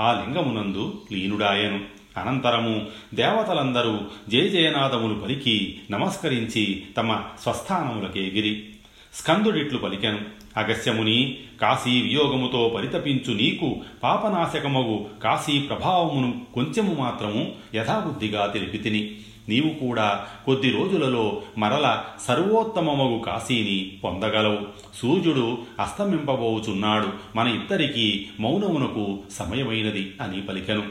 ఆ 0.00 0.24
లింగమునందు 0.26 1.02
లీనుడాయను. 1.12 2.00
అనంతరము 2.16 2.86
దేవతలందరూ 3.14 4.00
జయజయనాదములు 4.28 5.14
పలికి 5.14 5.80
నమస్కరించి 5.90 6.82
తమ 6.96 7.22
స్వస్థానములకేగిరి. 7.42 8.69
స్కందుడిట్లు 9.14 9.78
పలికెను. 9.78 10.18
అగస్యముని 10.56 11.38
కాశీ 11.60 12.02
వియోగముతో 12.02 12.72
పరితపించు 12.76 13.32
నీకు 13.34 13.76
పాపనాశకమగు 14.02 15.06
కాశీ 15.24 15.58
ప్రభావమును 15.60 16.46
కొంచెము 16.54 16.94
మాత్రము 16.94 17.52
యథాబుద్ధిగా 17.74 18.46
తెలిపితిని 18.46 19.16
నీవు 19.48 19.68
కూడా 19.68 20.26
కొద్ది 20.46 20.70
రోజులలో 20.70 21.42
మరల 21.58 22.04
సర్వోత్తమమగు 22.28 23.18
కాశీని 23.18 23.98
పొందగలవు. 24.04 24.58
సూర్యుడు 24.94 25.58
అస్తమింపబోచున్నాడు. 25.80 27.08
మన 27.36 27.48
ఇద్దరికీ 27.48 28.26
మౌనమునకు 28.40 29.18
సమయమైనది 29.30 30.14
అని 30.20 30.42
పలికెను. 30.42 30.82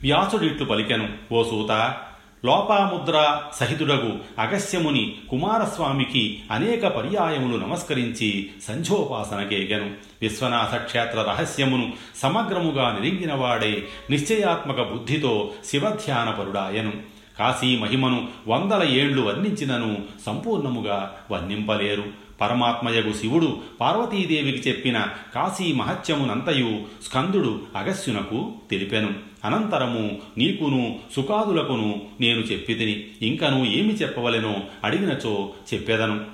వ్యాసుడిట్లు 0.00 0.66
పలికెను 0.66 1.08
ఓ 1.32 1.42
సూత 1.42 1.96
లోపాముద్ర 2.44 3.42
సహితుడగు 3.54 4.18
అగస్యముని 4.38 5.14
కుమారస్వామికి 5.30 6.42
అనేక 6.50 6.86
పర్యాయములు 6.86 7.64
నమస్కరించి 7.64 8.50
సంధ్యోపాసనకేగను 8.68 9.90
విశ్వనాథ 10.22 10.76
క్షేత్ర 10.76 11.22
రహస్యమును 11.22 11.92
సమగ్రముగా 12.22 12.98
నిరింగినవాడే 13.00 13.84
నిశ్చయాత్మక 14.10 14.80
బుద్ధితో 14.80 15.50
శివధ్యానపరుడాయను. 15.64 16.92
కాశీ 17.38 17.78
మహిమను 17.78 18.28
వందల 18.48 18.82
ఏండ్లు 18.82 19.22
వర్ణించినను 19.22 19.96
సంపూర్ణముగా 20.26 21.12
వర్ణింపలేరు. 21.30 22.04
పరమాత్మయగు 22.40 23.12
శివుడు 23.12 23.58
పార్వతీదేవికి 23.80 24.68
చెప్పిన 24.68 25.06
కాశీ 25.34 25.72
మహత్యమునంతయు 25.72 26.82
స్కందుడు 27.06 27.60
అగస్యునకు 27.76 28.52
తెలిపెను. 28.70 29.33
అనంతరము 29.44 30.18
నీకును 30.38 30.98
సుఖాదులకును 31.16 32.02
నేను 32.20 32.38
చెప్పితిని. 32.38 33.28
ఇంకను 33.28 33.64
ఏమి 33.64 33.92
చెప్పవలెనో 33.94 34.56
అడిగినచో 34.84 35.50
చెప్పెదను. 35.74 36.24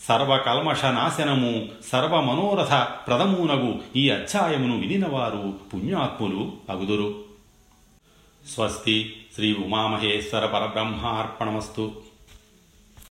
సర్వకల్మష 0.00 0.84
నాశనము 0.84 1.68
సర్వమనోరథ 1.92 2.88
ప్రథమునగు 3.06 3.80
ఈ 3.96 4.10
అధ్యాయమును 4.10 4.78
వినినవారు 4.78 5.54
పుణ్యాత్ములు 5.74 6.52
అగుదురు. 6.70 7.24
స్వస్తి 8.54 9.16
శ్రీ 9.34 9.54
ఉమామహేశ్వర 9.54 10.46
పరబ్రహ్మార్పణమస్తు. 10.46 12.07